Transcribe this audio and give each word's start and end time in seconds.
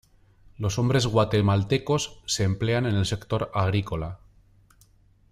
Los 0.57 0.79
hombres 0.79 1.05
guatemaltecos 1.05 2.23
se 2.25 2.43
emplean 2.43 2.87
en 2.87 2.95
el 2.95 3.05
sector 3.05 3.51
agrícola. 3.53 4.17